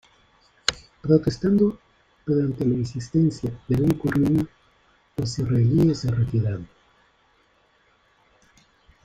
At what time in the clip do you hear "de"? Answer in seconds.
3.67-3.75